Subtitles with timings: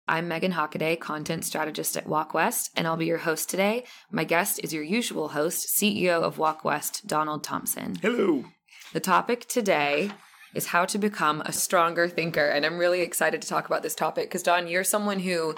[0.08, 3.86] I'm Megan Hockaday, content strategist at WalkWest, and I'll be your host today.
[4.12, 7.96] My guest is your usual host, CEO of WalkWest, Donald Thompson.
[7.96, 8.46] Hello.
[8.94, 10.12] The topic today
[10.54, 13.96] is how to become a stronger thinker, and I'm really excited to talk about this
[13.96, 15.56] topic because, Don, you're someone who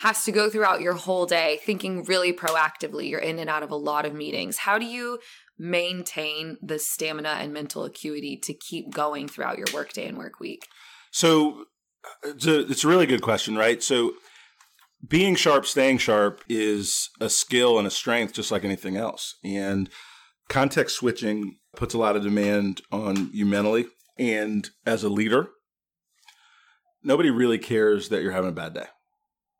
[0.00, 3.10] has to go throughout your whole day thinking really proactively.
[3.10, 4.58] You're in and out of a lot of meetings.
[4.58, 5.18] How do you
[5.58, 10.66] maintain the stamina and mental acuity to keep going throughout your workday and work week?
[11.10, 11.64] So
[12.22, 13.82] it's a, it's a really good question, right?
[13.82, 14.12] So
[15.06, 19.34] being sharp, staying sharp is a skill and a strength just like anything else.
[19.44, 19.90] And
[20.48, 23.86] context switching puts a lot of demand on you mentally.
[24.16, 25.48] And as a leader,
[27.02, 28.86] nobody really cares that you're having a bad day.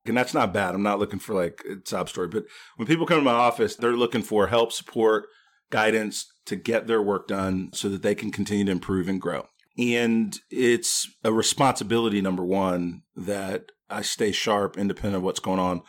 [0.08, 0.74] And that's not bad.
[0.74, 2.28] I'm not looking for like a sob story.
[2.28, 2.44] But
[2.76, 5.26] when people come to my office, they're looking for help, support,
[5.70, 9.46] guidance to get their work done so that they can continue to improve and grow.
[9.78, 15.82] And it's a responsibility, number one, that I stay sharp, independent of what's going on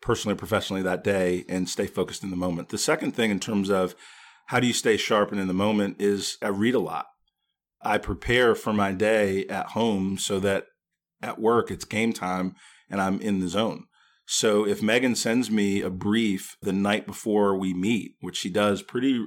[0.00, 2.68] personally professionally that day, and stay focused in the moment.
[2.68, 3.94] The second thing, in terms of
[4.46, 7.06] how do you stay sharp and in the moment, is I read a lot.
[7.82, 10.66] I prepare for my day at home so that
[11.22, 12.54] at work it's game time
[12.90, 13.84] and I'm in the zone.
[14.26, 18.82] So if Megan sends me a brief the night before we meet, which she does
[18.82, 19.24] pretty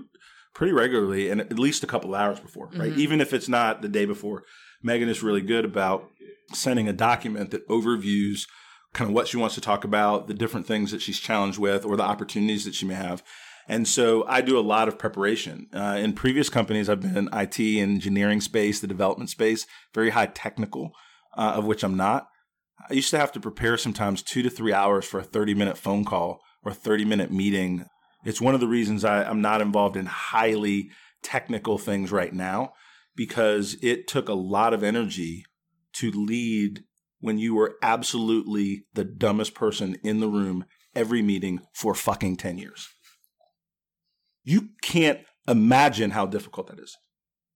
[0.53, 2.91] pretty regularly and at least a couple hours before, right?
[2.91, 2.97] Mhm.
[2.97, 4.43] Even if it's not the day before.
[4.83, 6.09] Megan is really good about
[6.53, 8.47] sending a document that overviews
[8.93, 11.85] kind of what she wants to talk about, the different things that she's challenged with,
[11.85, 13.23] or the opportunities that she may have.
[13.67, 15.67] And so I do a lot of preparation.
[15.73, 20.25] Uh, in previous companies, I've been in IT, engineering space, the development space, very high
[20.25, 20.91] technical,
[21.37, 22.27] uh, of which I'm not.
[22.87, 25.77] I used to have to prepare sometimes two to three hours for a 30 minute
[25.77, 27.85] phone call or a 30 minute meeting.
[28.25, 30.89] It's one of the reasons I, I'm not involved in highly
[31.21, 32.73] technical things right now
[33.15, 35.45] because it took a lot of energy
[35.93, 36.83] to lead
[37.19, 42.57] when you were absolutely the dumbest person in the room every meeting for fucking 10
[42.57, 42.87] years.
[44.43, 46.97] You can't imagine how difficult that is.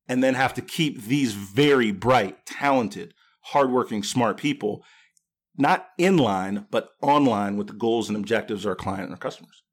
[0.07, 4.83] And then have to keep these very bright, talented, hardworking, smart people
[5.57, 9.17] not in line, but online with the goals and objectives of our client and our
[9.17, 9.63] customers.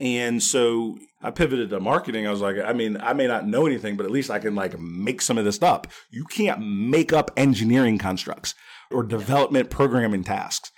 [0.00, 2.26] And so I pivoted to marketing.
[2.26, 4.54] I was like, I mean, I may not know anything, but at least I can
[4.54, 5.86] like make some of this up.
[6.10, 8.54] You can't make up engineering constructs
[8.90, 10.70] or development programming tasks.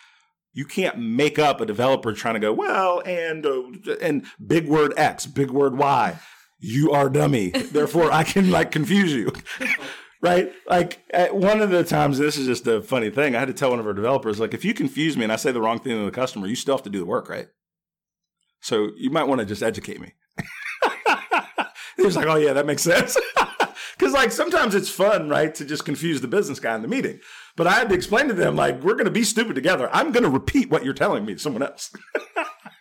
[0.52, 4.94] You can't make up a developer trying to go, well, and uh, and big word
[4.96, 6.18] X, big word Y.
[6.58, 7.50] You are dummy.
[7.50, 9.32] Therefore, I can like confuse you.
[10.20, 10.52] right?
[10.68, 13.36] Like one of the times, this is just a funny thing.
[13.36, 15.36] I had to tell one of our developers, like, if you confuse me and I
[15.36, 17.48] say the wrong thing to the customer, you still have to do the work, right?
[18.60, 20.14] So you might want to just educate me.
[21.96, 23.16] he was like, oh yeah, that makes sense.
[23.98, 27.18] Because like sometimes it's fun, right, to just confuse the business guy in the meeting.
[27.56, 29.88] But I had to explain to them, like, we're going to be stupid together.
[29.90, 31.96] I'm going to repeat what you're telling me to someone else.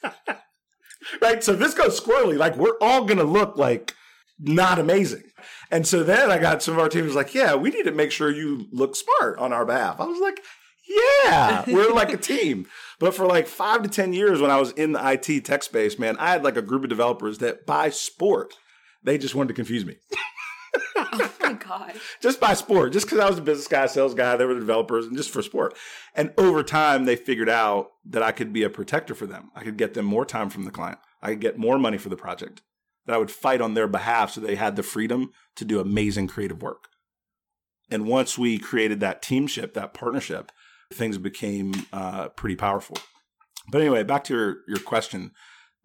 [1.21, 1.43] right?
[1.43, 3.95] So this goes squirrely, like we're all going to look like
[4.39, 5.23] not amazing.
[5.71, 7.91] And so then I got some of our team was like, yeah, we need to
[7.91, 9.99] make sure you look smart on our behalf.
[9.99, 10.39] I was like,
[10.87, 12.67] yeah, we're like a team.
[12.99, 15.97] But for like five to 10 years when I was in the IT tech space,
[15.97, 18.53] man, I had like a group of developers that by sport,
[19.03, 19.95] they just wanted to confuse me.
[20.97, 21.93] Oh my god.
[22.21, 24.59] just by sport, just because I was a business guy, sales guy, they were the
[24.59, 25.75] developers, and just for sport.
[26.13, 29.51] And over time, they figured out that I could be a protector for them.
[29.55, 30.99] I could get them more time from the client.
[31.21, 32.61] I could get more money for the project.
[33.05, 36.27] That I would fight on their behalf so they had the freedom to do amazing
[36.27, 36.89] creative work.
[37.91, 40.51] And once we created that teamship, that partnership,
[40.91, 42.97] things became uh, pretty powerful.
[43.69, 45.31] But anyway, back to your, your question.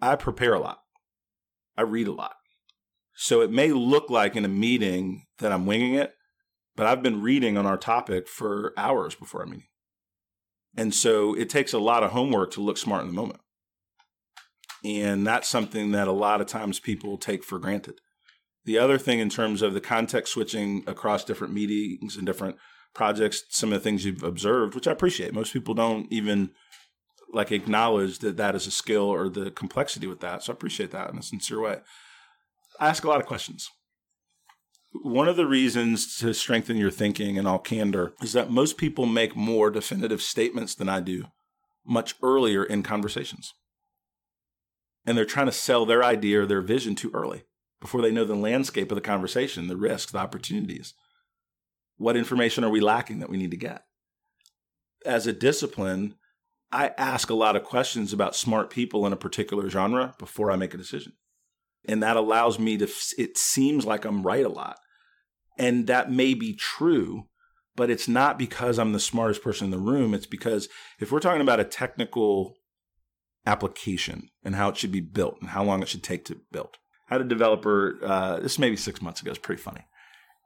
[0.00, 0.81] I prepare a lot.
[1.76, 2.37] I read a lot.
[3.14, 6.14] So it may look like in a meeting that I'm winging it,
[6.75, 9.66] but I've been reading on our topic for hours before a meeting.
[10.76, 13.40] And so it takes a lot of homework to look smart in the moment.
[14.85, 18.00] And that's something that a lot of times people take for granted.
[18.65, 22.56] The other thing, in terms of the context switching across different meetings and different
[22.94, 25.32] projects, some of the things you've observed, which I appreciate.
[25.32, 26.50] Most people don't even
[27.32, 30.43] like acknowledge that that is a skill or the complexity with that.
[30.43, 31.79] So I appreciate that in a sincere way.
[32.79, 33.69] I ask a lot of questions.
[34.93, 39.06] One of the reasons to strengthen your thinking in all candor is that most people
[39.06, 41.26] make more definitive statements than I do
[41.87, 43.55] much earlier in conversations.
[45.11, 47.43] And they're trying to sell their idea or their vision too early
[47.81, 50.95] before they know the landscape of the conversation, the risks, the opportunities.
[51.97, 53.83] What information are we lacking that we need to get?
[55.05, 56.15] As a discipline,
[56.71, 60.55] I ask a lot of questions about smart people in a particular genre before I
[60.55, 61.15] make a decision.
[61.89, 64.79] And that allows me to, it seems like I'm right a lot.
[65.59, 67.25] And that may be true,
[67.75, 70.15] but it's not because I'm the smartest person in the room.
[70.15, 70.69] It's because
[71.01, 72.55] if we're talking about a technical
[73.46, 76.76] application and how it should be built and how long it should take to build,
[77.10, 79.84] I had a developer, uh, this maybe six months ago, it's pretty funny.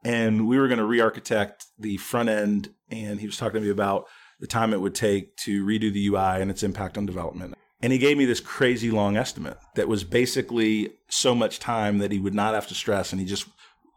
[0.03, 2.73] And we were going to re architect the front end.
[2.89, 4.05] And he was talking to me about
[4.39, 7.55] the time it would take to redo the UI and its impact on development.
[7.81, 12.11] And he gave me this crazy long estimate that was basically so much time that
[12.11, 13.47] he would not have to stress and he just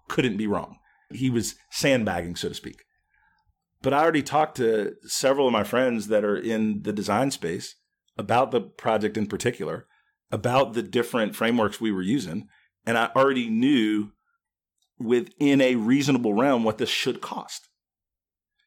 [0.08, 0.78] couldn't be wrong.
[1.10, 2.84] He was sandbagging, so to speak.
[3.80, 7.76] But I already talked to several of my friends that are in the design space
[8.18, 9.86] about the project in particular,
[10.30, 12.48] about the different frameworks we were using.
[12.84, 14.12] And I already knew
[14.98, 17.68] within a reasonable realm what this should cost.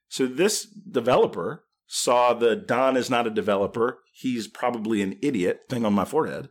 [0.07, 4.00] So this developer saw the Don is not a developer.
[4.13, 6.50] He's probably an idiot thing on my forehead.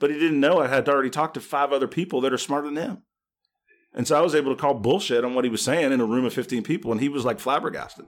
[0.00, 2.66] But he didn't know I had already talked to five other people that are smarter
[2.66, 3.02] than him.
[3.94, 6.04] And so I was able to call bullshit on what he was saying in a
[6.04, 8.06] room of 15 people, and he was like flabbergasted.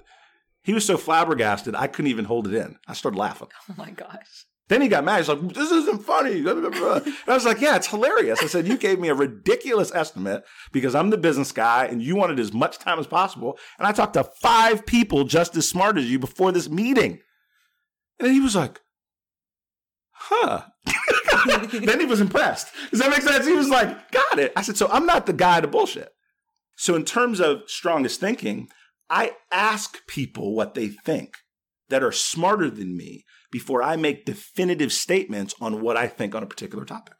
[0.64, 2.78] He was so flabbergasted, I couldn't even hold it in.
[2.88, 3.48] I started laughing.
[3.70, 4.46] Oh my gosh.
[4.68, 5.18] Then he got mad.
[5.18, 6.38] He's like, this isn't funny.
[6.46, 8.42] And I was like, yeah, it's hilarious.
[8.42, 12.16] I said, you gave me a ridiculous estimate because I'm the business guy and you
[12.16, 13.58] wanted as much time as possible.
[13.78, 17.20] And I talked to five people just as smart as you before this meeting.
[18.18, 18.80] And he was like,
[20.12, 20.62] huh.
[21.72, 22.72] then he was impressed.
[22.90, 23.46] Does that make sense?
[23.46, 24.52] He was like, got it.
[24.56, 26.10] I said, so I'm not the guy to bullshit.
[26.76, 28.68] So in terms of strongest thinking,
[29.08, 31.36] I ask people what they think
[31.88, 36.42] that are smarter than me before I make definitive statements on what I think on
[36.42, 37.14] a particular topic.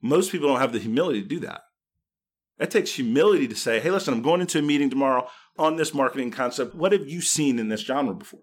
[0.00, 1.60] Most people don't have the humility to do that.
[2.58, 5.28] It takes humility to say, hey, listen, I'm going into a meeting tomorrow
[5.58, 6.74] on this marketing concept.
[6.74, 8.42] What have you seen in this genre before?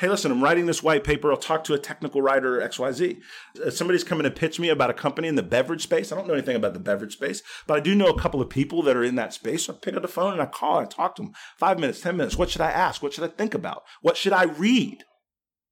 [0.00, 1.30] Hey, listen, I'm writing this white paper.
[1.30, 3.20] I'll talk to a technical writer, XYZ.
[3.64, 6.10] Uh, somebody's coming to pitch me about a company in the beverage space.
[6.10, 8.48] I don't know anything about the beverage space, but I do know a couple of
[8.48, 9.66] people that are in that space.
[9.66, 11.32] So I pick up the phone and I call and I talk to them.
[11.58, 12.36] Five minutes, 10 minutes.
[12.36, 13.02] What should I ask?
[13.02, 13.82] What should I think about?
[14.00, 15.04] What should I read?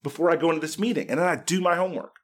[0.03, 1.09] before I go into this meeting.
[1.09, 2.17] And then I do my homework.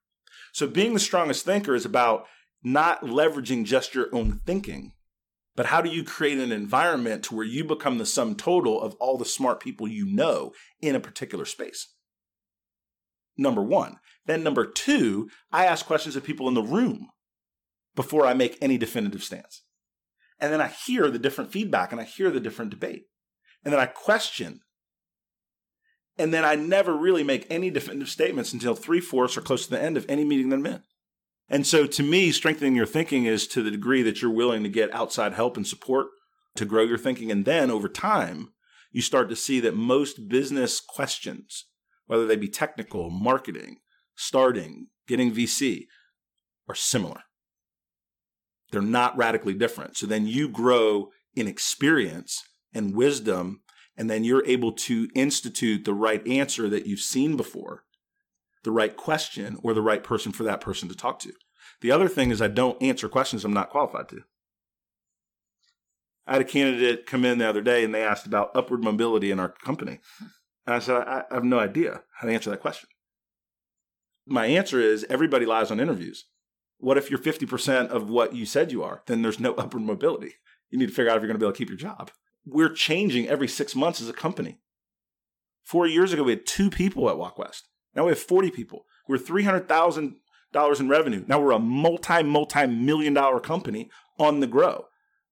[0.52, 2.26] So being the strongest thinker is about
[2.62, 4.92] not leveraging just your own thinking,
[5.56, 8.94] but how do you create an environment to where you become the sum total of
[8.94, 11.88] all the smart people you know in a particular space?
[13.37, 13.97] Number one.
[14.26, 17.09] Then number two, I ask questions of people in the room
[17.95, 19.62] before I make any definitive stance.
[20.41, 23.05] And then I hear the different feedback and I hear the different debate.
[23.64, 24.61] And then I question
[26.17, 29.71] and then I never really make any definitive statements until three fourths or close to
[29.71, 30.83] the end of any meeting that I'm in.
[31.49, 34.69] And so to me, strengthening your thinking is to the degree that you're willing to
[34.69, 36.07] get outside help and support
[36.57, 37.31] to grow your thinking.
[37.31, 38.50] And then over time,
[38.93, 41.67] you start to see that most business questions,
[42.06, 43.78] whether they be technical, marketing,
[44.14, 45.87] starting, getting VC,
[46.68, 47.23] are similar.
[48.70, 49.96] They're not radically different.
[49.96, 52.42] So then you grow in experience
[52.73, 53.61] and wisdom
[53.96, 57.84] and then you're able to institute the right answer that you've seen before,
[58.64, 61.32] the right question, or the right person for that person to talk to.
[61.80, 64.23] The other thing is, I don't answer questions I'm not qualified to.
[66.26, 69.30] I had a candidate come in the other day and they asked about upward mobility
[69.30, 70.00] in our company.
[70.66, 72.88] And I said, I, I have no idea how to answer that question.
[74.26, 76.25] My answer is everybody lies on interviews.
[76.78, 79.02] What if you're 50% of what you said you are?
[79.06, 80.35] Then there's no upward mobility.
[80.71, 82.11] You need to figure out if you're going to be able to keep your job.
[82.47, 84.59] We're changing every six months as a company.
[85.62, 87.68] Four years ago, we had two people at Walk West.
[87.94, 88.85] Now we have 40 people.
[89.09, 91.25] We're $300,000 in revenue.
[91.26, 94.87] Now we're a multi, multi million dollar company on the grow.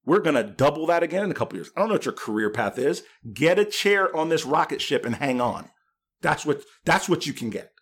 [0.05, 1.71] We're going to double that again in a couple years.
[1.77, 3.03] I don't know what your career path is.
[3.33, 5.71] Get a chair on this rocket ship and hang on.
[6.23, 7.73] That's what, that's what you can get.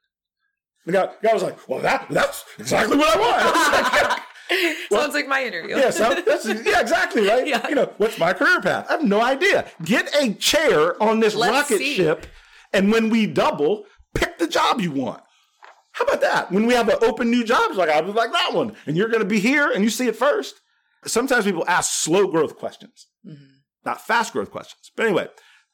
[0.87, 4.21] The guy, the guy was like, well, that, that's exactly what I want.
[4.91, 5.77] well, Sounds like my interview.
[5.77, 7.47] yeah, so that's, yeah, exactly, right?
[7.47, 7.67] Yeah.
[7.69, 8.87] You know, what's my career path?
[8.89, 9.71] I have no idea.
[9.85, 11.95] Get a chair on this Let's rocket see.
[11.95, 12.27] ship,
[12.73, 13.85] and when we double,
[14.15, 15.23] pick the job you want.
[15.93, 16.51] How about that?
[16.53, 19.09] When we have an open new jobs, like I was like that one, and you're
[19.09, 20.61] going to be here and you see it first.
[21.07, 23.45] Sometimes people ask slow growth questions, mm-hmm.
[23.85, 24.91] not fast growth questions.
[24.97, 25.29] But anyway,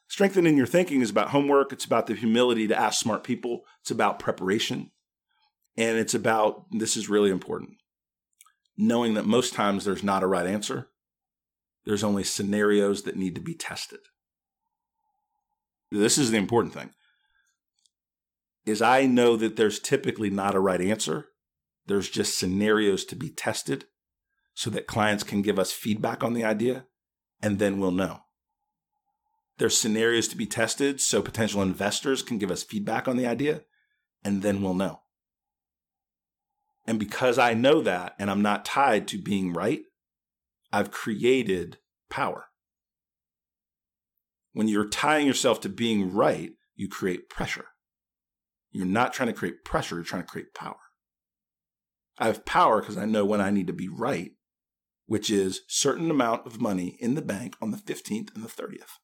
[0.06, 1.72] strengthening your thinking is about homework.
[1.72, 3.62] It's about the humility to ask smart people.
[3.82, 4.92] It's about preparation.
[5.76, 7.76] And it's about this is really important
[8.76, 10.88] knowing that most times there's not a right answer.
[11.84, 14.00] There's only scenarios that need to be tested.
[15.90, 16.90] This is the important thing.
[18.64, 21.28] Is I know that there's typically not a right answer.
[21.86, 23.86] There's just scenarios to be tested
[24.56, 26.86] so that clients can give us feedback on the idea
[27.42, 28.20] and then we'll know.
[29.58, 33.64] There's scenarios to be tested so potential investors can give us feedback on the idea
[34.24, 35.02] and then we'll know.
[36.86, 39.82] And because I know that and I'm not tied to being right,
[40.72, 41.76] I've created
[42.08, 42.46] power.
[44.54, 47.66] When you're tying yourself to being right, you create pressure.
[48.70, 50.76] You're not trying to create pressure, you're trying to create power.
[52.18, 54.32] I have power because I know when I need to be right,
[55.06, 58.98] which is certain amount of money in the bank on the 15th and the 30th.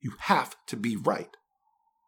[0.00, 1.36] You have to be right.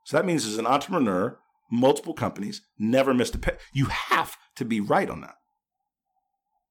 [0.04, 1.38] So that means as an entrepreneur,
[1.70, 3.56] multiple companies, never missed a pay.
[3.72, 5.34] You have to be right on that.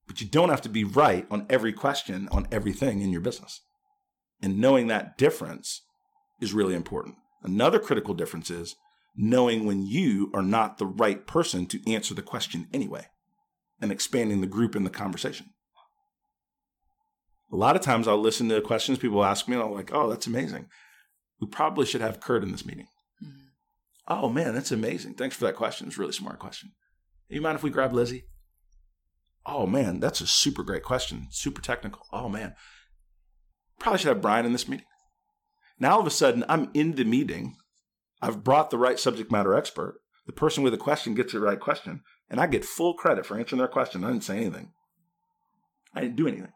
[0.07, 3.61] But you don't have to be right on every question on everything in your business.
[4.41, 5.81] And knowing that difference
[6.41, 7.15] is really important.
[7.43, 8.75] Another critical difference is
[9.15, 13.05] knowing when you are not the right person to answer the question anyway
[13.81, 15.47] and expanding the group in the conversation.
[17.51, 20.09] A lot of times I'll listen to questions people ask me and I'm like, oh,
[20.09, 20.67] that's amazing.
[21.41, 22.87] We probably should have Kurt in this meeting.
[23.23, 23.45] Mm-hmm.
[24.07, 25.15] Oh man, that's amazing.
[25.15, 25.87] Thanks for that question.
[25.87, 26.71] It's a really smart question.
[27.27, 28.25] You mind if we grab Lizzie?
[29.45, 31.27] Oh man, that's a super great question.
[31.31, 32.01] Super technical.
[32.11, 32.55] Oh man.
[33.79, 34.85] Probably should have Brian in this meeting.
[35.79, 37.55] Now all of a sudden I'm in the meeting.
[38.21, 40.01] I've brought the right subject matter expert.
[40.25, 43.37] The person with the question gets the right question, and I get full credit for
[43.37, 44.03] answering their question.
[44.03, 44.71] I didn't say anything.
[45.93, 46.53] I didn't do anything.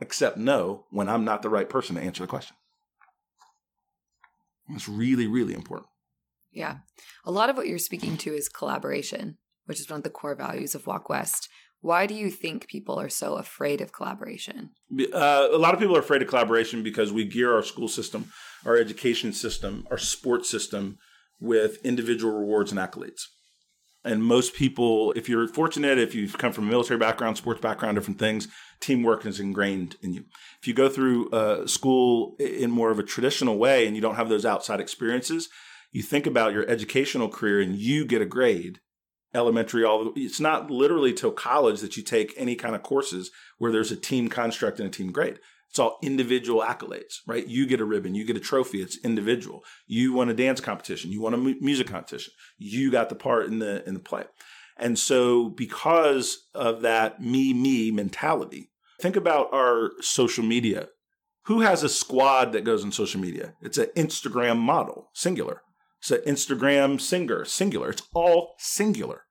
[0.00, 2.56] Except know when I'm not the right person to answer the question.
[4.70, 5.88] It's really, really important.
[6.52, 6.78] Yeah.
[7.24, 10.34] A lot of what you're speaking to is collaboration, which is one of the core
[10.34, 11.48] values of Walk West.
[11.80, 14.70] Why do you think people are so afraid of collaboration?
[14.92, 18.30] Uh, a lot of people are afraid of collaboration because we gear our school system,
[18.66, 20.98] our education system, our sports system
[21.40, 23.22] with individual rewards and accolades.
[24.02, 27.96] And most people, if you're fortunate, if you've come from a military background, sports background,
[27.96, 28.48] different things,
[28.80, 30.24] teamwork is ingrained in you.
[30.60, 34.14] If you go through uh, school in more of a traditional way and you don't
[34.14, 35.50] have those outside experiences,
[35.92, 38.80] you think about your educational career and you get a grade
[39.32, 43.30] elementary all the, it's not literally till college that you take any kind of courses
[43.58, 45.38] where there's a team construct and a team grade
[45.70, 49.62] it's all individual accolades right you get a ribbon you get a trophy it's individual
[49.86, 53.46] you won a dance competition you won a mu- music competition you got the part
[53.46, 54.24] in the in the play
[54.76, 60.88] and so because of that me me mentality think about our social media
[61.46, 65.62] who has a squad that goes on social media it's an instagram model singular
[66.00, 67.90] it's an Instagram singer, singular.
[67.90, 69.24] It's all singular.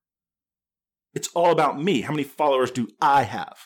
[1.13, 2.01] It's all about me.
[2.01, 3.57] How many followers do I have?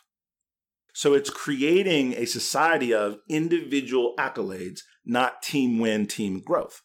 [0.94, 6.82] So it's creating a society of individual accolades, not team win, team growth.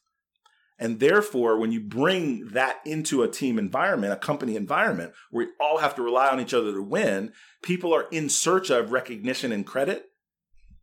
[0.78, 5.52] And therefore, when you bring that into a team environment, a company environment, where we
[5.60, 9.50] all have to rely on each other to win, people are in search of recognition
[9.50, 10.04] and credit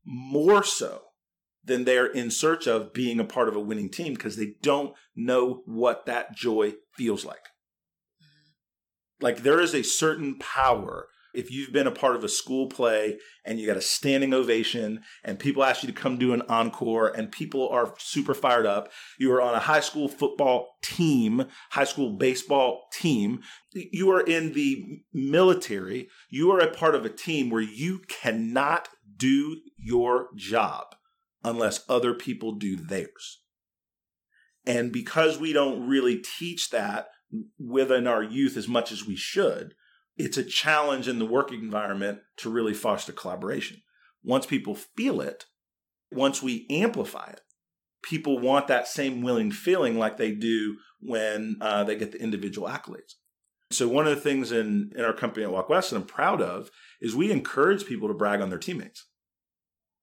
[0.06, 1.02] more so
[1.64, 4.94] than they're in search of being a part of a winning team because they don't
[5.16, 7.48] know what that joy feels like.
[8.22, 9.24] Mm-hmm.
[9.24, 11.08] Like there is a certain power.
[11.36, 15.02] If you've been a part of a school play and you got a standing ovation
[15.24, 18.92] and people ask you to come do an encore and people are super fired up,
[19.20, 23.42] you are on a high school football team, high school baseball team,
[23.74, 28.88] you are in the military, you are a part of a team where you cannot
[29.18, 30.96] do your job
[31.44, 33.42] unless other people do theirs.
[34.66, 37.08] And because we don't really teach that
[37.60, 39.74] within our youth as much as we should,
[40.18, 43.82] it's a challenge in the work environment to really foster collaboration.
[44.24, 45.46] once people feel it,
[46.12, 47.42] once we amplify it,
[48.02, 52.68] people want that same willing feeling like they do when uh, they get the individual
[52.68, 53.14] accolades.
[53.72, 56.42] So one of the things in, in our company at Walk West that I'm proud
[56.42, 56.70] of
[57.02, 59.06] is we encourage people to brag on their teammates.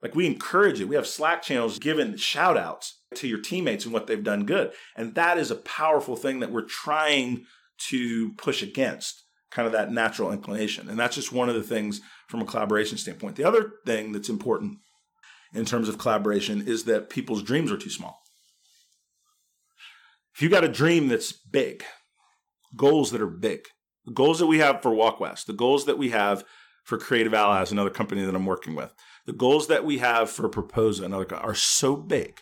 [0.03, 0.89] Like we encourage it.
[0.89, 4.73] We have Slack channels giving shout outs to your teammates and what they've done good.
[4.97, 7.45] And that is a powerful thing that we're trying
[7.89, 9.22] to push against
[9.53, 10.89] kind of that natural inclination.
[10.89, 13.37] And that's just one of the things from a collaboration standpoint.
[13.37, 14.79] The other thing that's important
[15.55, 18.19] in terms of collaboration is that people's dreams are too small.
[20.35, 21.85] If you got a dream that's big,
[22.75, 23.67] goals that are big,
[24.07, 26.45] the goals that we have for Walk West, the goals that we have
[26.85, 28.95] for Creative Allies, another company that I'm working with,
[29.27, 32.41] the goals that we have for Proposa, another are so big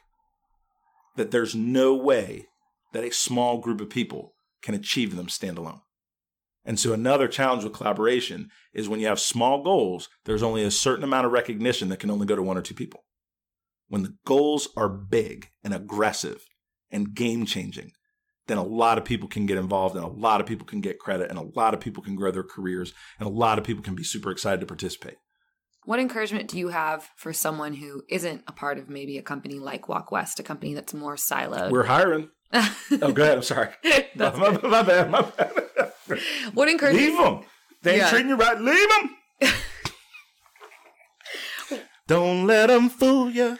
[1.16, 2.46] that there's no way
[2.92, 5.80] that a small group of people can achieve them standalone.
[6.64, 10.70] And so another challenge with collaboration is when you have small goals, there's only a
[10.70, 13.04] certain amount of recognition that can only go to one or two people.
[13.88, 16.44] When the goals are big and aggressive
[16.90, 17.92] and game changing,
[18.46, 20.98] then a lot of people can get involved and a lot of people can get
[20.98, 23.82] credit and a lot of people can grow their careers and a lot of people
[23.82, 25.16] can be super excited to participate.
[25.84, 29.58] What encouragement do you have for someone who isn't a part of maybe a company
[29.58, 31.70] like Walk West, a company that's more siloed?
[31.70, 32.28] We're hiring.
[32.52, 33.38] oh, go ahead.
[33.38, 33.70] I'm sorry.
[34.14, 35.10] my, my, my, bad.
[35.10, 35.69] My bad.
[36.54, 37.06] what encouragement?
[37.06, 37.40] Leave them.
[37.82, 38.10] They ain't yeah.
[38.10, 38.60] treating you right.
[38.60, 39.52] Leave them.
[42.06, 43.56] Don't let them fool you.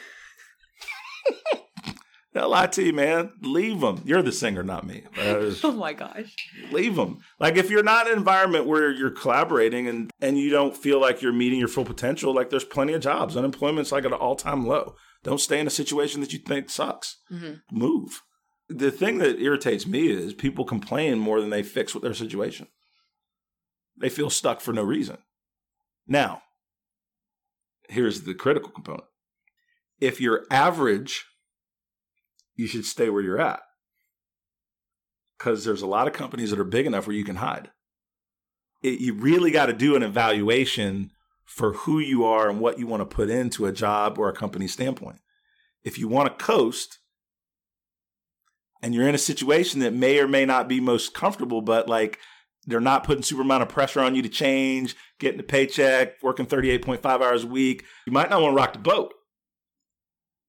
[2.33, 3.33] They'll lie to you, man.
[3.41, 4.01] Leave them.
[4.05, 5.03] You're the singer, not me.
[5.17, 6.33] oh my gosh.
[6.71, 7.19] Leave them.
[7.39, 11.01] Like if you're not in an environment where you're collaborating and and you don't feel
[11.01, 13.35] like you're meeting your full potential, like there's plenty of jobs.
[13.35, 14.95] Unemployment's like at an all time low.
[15.23, 17.17] Don't stay in a situation that you think sucks.
[17.31, 17.77] Mm-hmm.
[17.77, 18.21] Move.
[18.73, 22.67] The thing that irritates me is people complain more than they fix with their situation.
[23.97, 25.17] They feel stuck for no reason.
[26.07, 26.41] Now,
[27.89, 29.05] here's the critical component.
[29.99, 31.25] If you're average
[32.61, 33.61] you should stay where you're at.
[35.37, 37.71] Because there's a lot of companies that are big enough where you can hide.
[38.83, 41.11] It, you really got to do an evaluation
[41.43, 44.33] for who you are and what you want to put into a job or a
[44.33, 45.19] company standpoint.
[45.83, 46.99] If you want to coast
[48.81, 52.19] and you're in a situation that may or may not be most comfortable, but like
[52.65, 56.45] they're not putting super amount of pressure on you to change, getting a paycheck, working
[56.45, 59.13] 38.5 hours a week, you might not want to rock the boat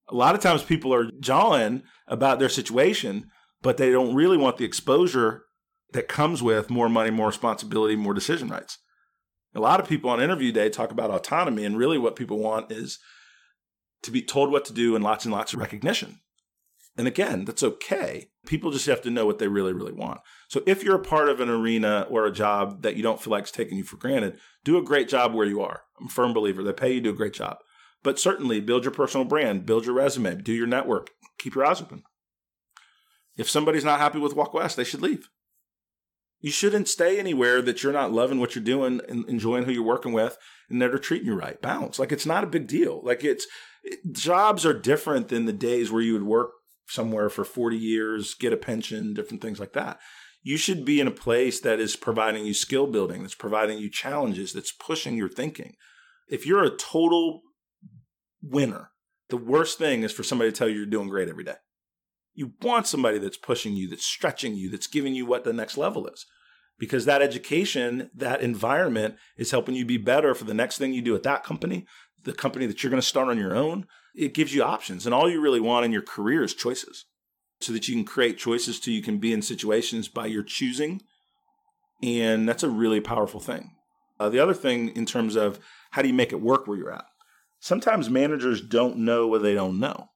[0.09, 4.57] a lot of times people are jawing about their situation, but they don't really want
[4.57, 5.45] the exposure
[5.93, 8.79] that comes with more money, more responsibility, more decision rights.
[9.55, 12.71] A lot of people on interview day talk about autonomy, and really what people want
[12.71, 12.99] is
[14.01, 16.19] to be told what to do and lots and lots of recognition.
[16.95, 18.29] And again, that's okay.
[18.45, 20.21] People just have to know what they really, really want.
[20.47, 23.31] So if you're a part of an arena or a job that you don't feel
[23.31, 25.81] like is taking you for granted, do a great job where you are.
[25.99, 26.63] I'm a firm believer.
[26.63, 27.57] They pay you, do a great job.
[28.03, 31.81] But certainly build your personal brand, build your resume, do your network, keep your eyes
[31.81, 32.03] open.
[33.37, 35.29] If somebody's not happy with Walk West, they should leave.
[36.41, 39.81] You shouldn't stay anywhere that you're not loving what you're doing and enjoying who you're
[39.81, 40.37] working with
[40.69, 41.59] and that are treating you right.
[41.61, 41.97] Bounce.
[41.97, 43.01] Like it's not a big deal.
[43.03, 43.47] Like it's
[43.81, 46.51] it, jobs are different than the days where you would work
[46.87, 49.99] somewhere for 40 years, get a pension, different things like that.
[50.41, 53.89] You should be in a place that is providing you skill building, that's providing you
[53.89, 55.75] challenges, that's pushing your thinking.
[56.27, 57.41] If you're a total
[58.43, 58.91] winner.
[59.29, 61.55] The worst thing is for somebody to tell you you're doing great every day.
[62.35, 65.77] You want somebody that's pushing you, that's stretching you, that's giving you what the next
[65.77, 66.25] level is.
[66.79, 71.01] Because that education, that environment is helping you be better for the next thing you
[71.01, 71.85] do at that company,
[72.23, 73.85] the company that you're going to start on your own.
[74.13, 75.05] It gives you options.
[75.05, 77.05] And all you really want in your career is choices
[77.61, 81.01] so that you can create choices to you can be in situations by your choosing.
[82.01, 83.71] And that's a really powerful thing.
[84.19, 85.59] Uh, the other thing in terms of
[85.91, 87.05] how do you make it work where you're at?
[87.63, 90.09] sometimes managers don't know what they don't know.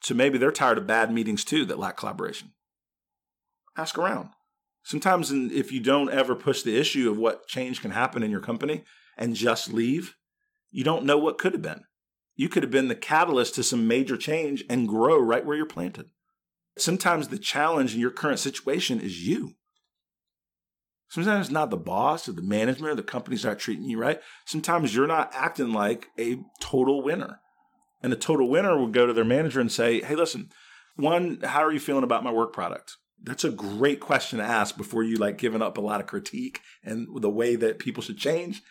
[0.00, 2.52] So maybe they're tired of bad meetings too that lack collaboration.
[3.76, 4.30] Ask around.
[4.82, 8.40] Sometimes, if you don't ever push the issue of what change can happen in your
[8.40, 8.84] company
[9.18, 10.16] and just leave,
[10.70, 11.84] you don't know what could have been.
[12.34, 15.66] You could have been the catalyst to some major change and grow right where you're
[15.66, 16.06] planted.
[16.78, 19.54] Sometimes the challenge in your current situation is you.
[21.12, 24.18] Sometimes it's not the boss or the management or the company's not treating you right.
[24.46, 27.40] Sometimes you're not acting like a total winner.
[28.02, 30.48] And a total winner will go to their manager and say, Hey, listen,
[30.96, 32.96] one, how are you feeling about my work product?
[33.22, 36.60] That's a great question to ask before you like giving up a lot of critique
[36.82, 38.62] and the way that people should change.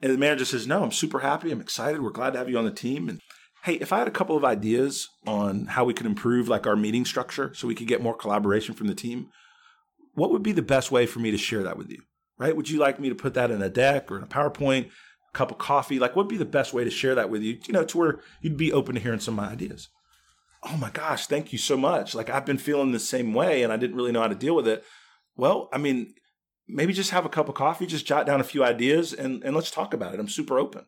[0.00, 1.50] And the manager says, No, I'm super happy.
[1.50, 2.02] I'm excited.
[2.02, 3.08] We're glad to have you on the team.
[3.08, 3.20] And
[3.64, 6.76] hey, if I had a couple of ideas on how we could improve like our
[6.76, 9.28] meeting structure so we could get more collaboration from the team,
[10.14, 12.02] what would be the best way for me to share that with you?
[12.38, 12.56] Right?
[12.56, 14.86] Would you like me to put that in a deck or in a PowerPoint?
[14.86, 15.98] a cup of coffee?
[15.98, 17.58] Like, what would be the best way to share that with you?
[17.66, 19.88] You know, to where you'd be open to hearing some of my ideas.
[20.62, 22.14] Oh my gosh, thank you so much.
[22.14, 24.54] Like, I've been feeling the same way and I didn't really know how to deal
[24.54, 24.84] with it.
[25.36, 26.14] Well, I mean,
[26.68, 29.54] maybe just have a cup of coffee, just jot down a few ideas and, and
[29.54, 30.20] let's talk about it.
[30.20, 30.86] I'm super open.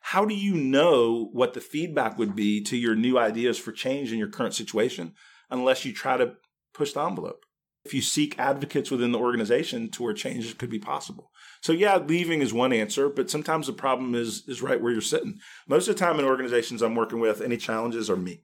[0.00, 4.12] How do you know what the feedback would be to your new ideas for change
[4.12, 5.14] in your current situation
[5.50, 6.34] unless you try to
[6.72, 7.44] push the envelope?
[7.84, 11.30] If you seek advocates within the organization to where changes could be possible.
[11.62, 15.00] So yeah, leaving is one answer, but sometimes the problem is is right where you're
[15.00, 15.38] sitting.
[15.66, 18.42] Most of the time in organizations I'm working with, any challenges are me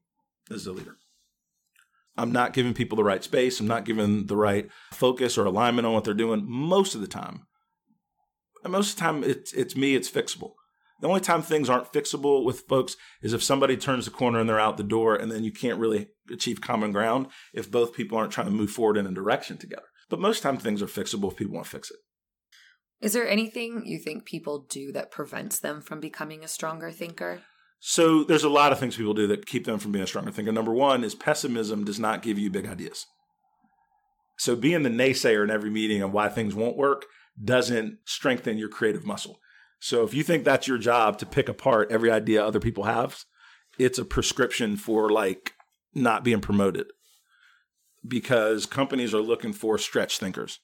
[0.51, 0.97] as the leader.
[2.17, 3.59] I'm not giving people the right space.
[3.59, 7.07] I'm not giving the right focus or alignment on what they're doing most of the
[7.07, 7.47] time.
[8.63, 10.53] And most of the time, it's, it's me, it's fixable.
[11.01, 14.49] The only time things aren't fixable with folks is if somebody turns the corner and
[14.49, 18.17] they're out the door, and then you can't really achieve common ground if both people
[18.17, 19.83] aren't trying to move forward in a direction together.
[20.09, 21.99] But most time things are fixable if people want to fix it.
[23.01, 27.43] Is there anything you think people do that prevents them from becoming a stronger thinker?
[27.87, 30.31] So there's a lot of things people do that keep them from being a stronger
[30.31, 30.51] thinker.
[30.51, 33.05] Number one is pessimism does not give you big ideas.
[34.39, 37.05] So being the naysayer in every meeting of why things won't work
[37.43, 39.39] doesn't strengthen your creative muscle.
[39.81, 43.23] So if you think that's your job to pick apart every idea other people have,
[43.79, 45.53] it's a prescription for like
[45.95, 46.87] not being promoted
[48.09, 50.59] because companies are looking for stretch thinkers.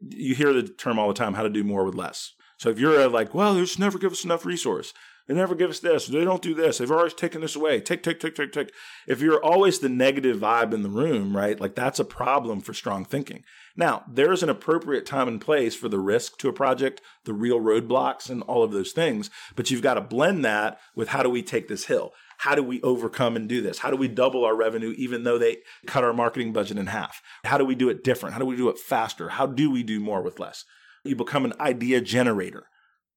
[0.00, 2.32] You hear the term all the time, how to do more with less.
[2.56, 4.94] So if you're like, well, they just never give us enough resource.
[5.28, 6.06] They never give us this.
[6.06, 6.78] They don't do this.
[6.78, 7.80] They've always taken this away.
[7.80, 8.72] Take, take, take, take, take.
[9.06, 11.60] If you're always the negative vibe in the room, right?
[11.60, 13.44] Like that's a problem for strong thinking.
[13.76, 17.60] Now, there's an appropriate time and place for the risk to a project, the real
[17.60, 19.30] roadblocks, and all of those things.
[19.54, 22.12] But you've got to blend that with how do we take this hill?
[22.38, 23.78] How do we overcome and do this?
[23.78, 27.22] How do we double our revenue even though they cut our marketing budget in half?
[27.44, 28.32] How do we do it different?
[28.32, 29.28] How do we do it faster?
[29.28, 30.64] How do we do more with less?
[31.04, 32.66] You become an idea generator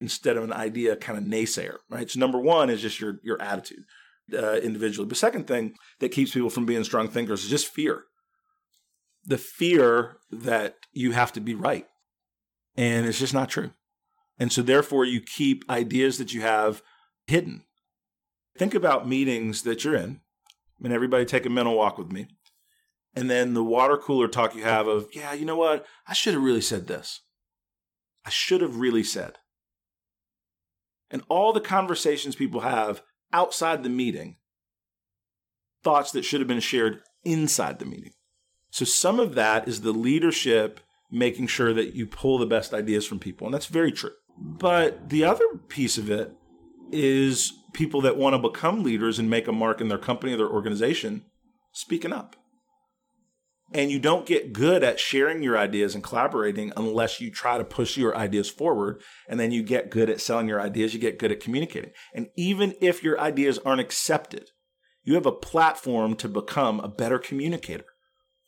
[0.02, 2.10] instead of an idea kind of naysayer, right?
[2.10, 3.86] So number one is just your your attitude
[4.34, 5.10] uh, individually.
[5.10, 8.04] The second thing that keeps people from being strong thinkers is just fear.
[9.26, 11.88] The fear that you have to be right,
[12.76, 13.72] and it's just not true.
[14.38, 16.82] And so therefore, you keep ideas that you have
[17.26, 17.64] hidden.
[18.58, 20.22] Think about meetings that you're in.
[20.80, 22.28] Mean, everybody take a mental walk with me.
[23.16, 25.86] And then the water cooler talk you have of, yeah, you know what?
[26.06, 27.22] I should have really said this.
[28.26, 29.38] I should have really said
[31.10, 34.38] and all the conversations people have outside the meeting,
[35.84, 38.12] thoughts that should have been shared inside the meeting.
[38.72, 40.80] So some of that is the leadership
[41.12, 43.48] making sure that you pull the best ideas from people.
[43.48, 44.12] And that's very true.
[44.38, 46.34] But the other piece of it
[46.92, 50.38] is people that want to become leaders and make a mark in their company or
[50.38, 51.24] their organization
[51.72, 52.36] speaking up.
[53.76, 57.66] And you don't get good at sharing your ideas and collaborating unless you try to
[57.66, 59.02] push your ideas forward.
[59.28, 60.94] And then you get good at selling your ideas.
[60.94, 61.92] You get good at communicating.
[62.14, 64.52] And even if your ideas aren't accepted,
[65.04, 67.84] you have a platform to become a better communicator.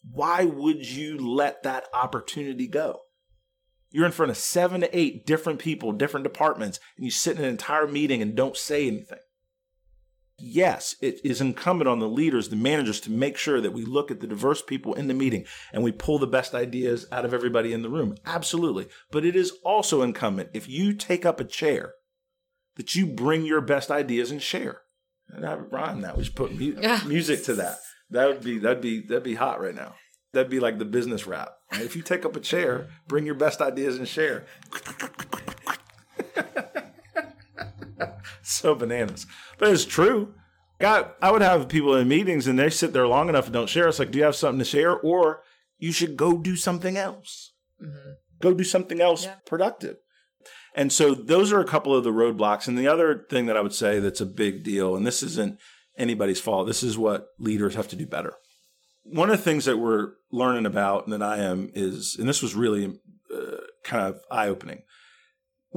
[0.10, 3.02] Why would you let that opportunity go?
[3.92, 7.44] You're in front of seven to eight different people, different departments, and you sit in
[7.44, 9.20] an entire meeting and don't say anything
[10.40, 14.12] yes, it is incumbent on the leaders, the managers, to make sure that we look
[14.12, 17.34] at the diverse people in the meeting and we pull the best ideas out of
[17.34, 18.16] everybody in the room.
[18.26, 18.88] Absolutely.
[19.12, 21.94] But it is also incumbent, if you take up a chair,
[22.76, 24.82] that you bring your best ideas and share.
[25.30, 26.18] And I rhyme that.
[26.18, 27.78] We should put mu- music to that.
[28.10, 29.96] That would be that'd be that'd be hot right now.
[30.32, 31.54] That'd be like the business rap.
[31.74, 34.46] If you take up a chair, bring your best ideas and share.
[38.42, 39.26] so bananas.
[39.58, 40.34] But it's true.
[40.80, 43.70] God, I would have people in meetings and they sit there long enough and don't
[43.70, 43.88] share.
[43.88, 44.96] It's like, do you have something to share?
[44.96, 45.42] Or
[45.80, 47.54] you should go do something else.
[47.82, 48.12] Mm-hmm.
[48.42, 49.36] Go do something else yeah.
[49.46, 49.98] productive.
[50.76, 52.68] And so those are a couple of the roadblocks.
[52.68, 55.60] And the other thing that I would say that's a big deal, and this isn't
[55.98, 58.36] anybody's fault, this is what leaders have to do better.
[59.04, 62.44] One of the things that we're learning about and that I am is, and this
[62.44, 63.00] was really
[63.34, 64.84] uh, kind of eye opening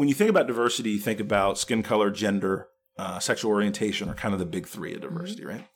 [0.00, 4.14] when you think about diversity, you think about skin color, gender, uh, sexual orientation are
[4.14, 5.58] kind of the big three of diversity, mm-hmm.
[5.58, 5.68] right?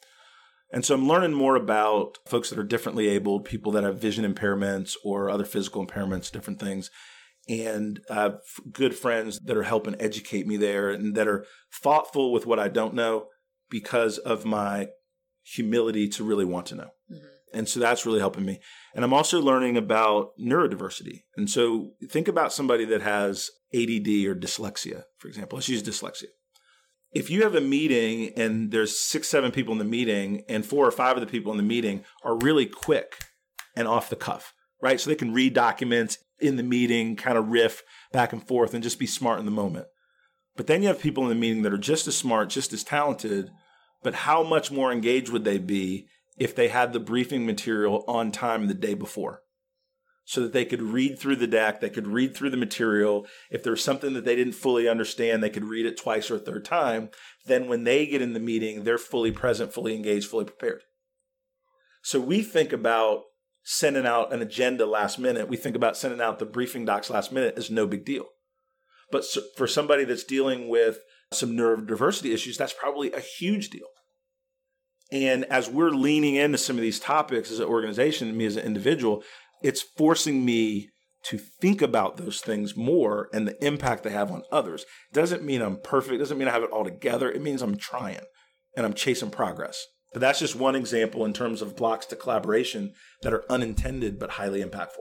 [0.73, 4.25] And so I'm learning more about folks that are differently abled, people that have vision
[4.25, 6.91] impairments or other physical impairments, different things.
[7.49, 8.39] And I have
[8.73, 12.69] good friends that are helping educate me there and that are thoughtful with what I
[12.69, 13.27] don't know
[13.71, 14.89] because of my
[15.45, 16.91] humility to really want to know.
[17.11, 17.59] Mm-hmm.
[17.59, 18.61] And so that's really helping me.
[18.95, 21.23] And I'm also learning about neurodiversity.
[21.37, 25.57] And so think about somebody that has ADD or dyslexia, for example.
[25.57, 26.31] Let's use dyslexia.
[27.15, 30.87] If you have a meeting and there's six, seven people in the meeting, and four
[30.87, 33.15] or five of the people in the meeting are really quick
[33.77, 35.01] and off the cuff, right?
[35.01, 38.83] So they can read documents in the meeting, kind of riff back and forth and
[38.83, 39.87] just be smart in the moment.
[40.57, 42.83] But then you have people in the meeting that are just as smart, just as
[42.83, 43.51] talented,
[44.03, 48.33] but how much more engaged would they be if they had the briefing material on
[48.33, 49.41] time the day before?
[50.27, 53.27] So that they could read through the deck, they could read through the material.
[53.51, 56.39] If there's something that they didn't fully understand, they could read it twice or a
[56.39, 57.11] third time.
[57.45, 60.81] Then when they get in the meeting, they're fully present, fully engaged, fully prepared.
[62.03, 63.25] So we think about
[63.65, 65.49] sending out an agenda last minute.
[65.49, 68.27] We think about sending out the briefing docs last minute as no big deal.
[69.11, 69.25] But
[69.57, 70.99] for somebody that's dealing with
[71.33, 73.89] some neurodiversity issues, that's probably a huge deal.
[75.13, 78.65] And as we're leaning into some of these topics as an organization, me as an
[78.65, 79.23] individual,
[79.65, 80.91] it's forcing me
[81.25, 84.83] to think about those things more and the impact they have on others.
[85.11, 87.31] It doesn't mean I'm perfect, it doesn't mean I have it all together.
[87.31, 88.21] It means I'm trying
[88.77, 89.83] and I'm chasing progress.
[90.13, 94.33] But that's just one example in terms of blocks to collaboration that are unintended but
[94.33, 95.01] highly impactful.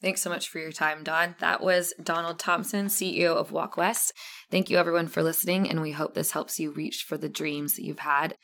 [0.00, 1.36] Thanks so much for your time, Don.
[1.40, 4.14] That was Donald Thompson, CEO of Walk West.
[4.50, 7.74] Thank you, everyone, for listening, and we hope this helps you reach for the dreams
[7.74, 8.34] that you've had.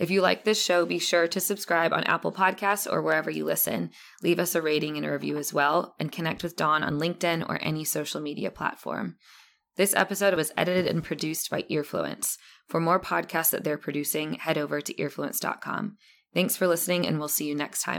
[0.00, 3.44] If you like this show, be sure to subscribe on Apple Podcasts or wherever you
[3.44, 3.90] listen.
[4.22, 7.46] Leave us a rating and a review as well, and connect with Don on LinkedIn
[7.46, 9.16] or any social media platform.
[9.76, 12.38] This episode was edited and produced by Earfluence.
[12.66, 15.98] For more podcasts that they're producing, head over to earfluence.com.
[16.32, 17.98] Thanks for listening, and we'll see you next time.